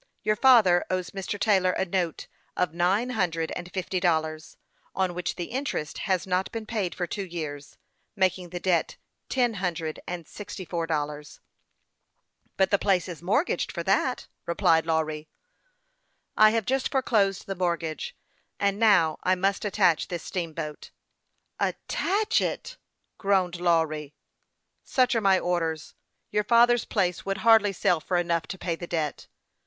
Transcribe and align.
"Your 0.23 0.35
father 0.35 0.83
owes 0.89 1.11
Mr. 1.11 1.39
Taylor 1.39 1.73
a 1.73 1.85
note 1.85 2.25
of 2.57 2.73
nine 2.73 3.11
hundred 3.11 3.51
and 3.51 3.71
fifty 3.71 3.99
dollars, 3.99 4.57
on 4.95 5.13
which 5.13 5.35
the 5.35 5.51
interest 5.51 5.99
has 6.09 6.25
not 6.25 6.51
been 6.51 6.65
paid 6.65 6.95
for 6.95 7.05
two 7.05 7.23
years, 7.23 7.77
making 8.15 8.49
the 8.49 8.59
debt 8.59 8.97
ten 9.29 9.53
hundred 9.61 9.99
and 10.07 10.27
sixty 10.27 10.65
four 10.65 10.87
dollars."" 10.87 11.39
But 12.57 12.71
the 12.71 12.79
place 12.79 13.07
is 13.07 13.21
mortgaged 13.21 13.71
for 13.71 13.83
that," 13.83 14.25
replied 14.47 14.87
Lawry, 14.87 15.29
who 15.29 15.45
could 15.59 15.65
not 15.65 15.69
see 15.69 16.45
what 16.45 16.49
he 16.49 16.55
had 16.55 16.63
to 16.65 16.65
do 16.65 16.73
with 16.73 16.83
the 16.83 16.85
debt." 16.89 16.93
I 16.95 16.95
have 16.95 17.05
just 17.05 17.45
foreclosed 17.45 17.45
the 17.45 17.63
mortgage; 17.63 18.15
and 18.59 18.79
now 18.79 19.19
I 19.21 19.35
must 19.35 19.63
attach 19.65 20.07
this 20.07 20.23
steamboat."" 20.23 20.89
Attach 21.75 22.41
it!" 22.41 22.77
groaned 23.19 23.59
Lawry." 23.59 24.15
Such 24.83 25.13
are 25.13 25.21
my 25.21 25.37
orders; 25.37 25.93
your 26.31 26.43
father's 26.43 26.85
place 26.85 27.23
would 27.23 27.37
hardly 27.45 27.71
sell 27.71 27.99
for 27.99 28.17
enough 28.17 28.47
to 28.47 28.57
pay 28.57 28.75
the 28.75 28.87
debt." 28.87 29.27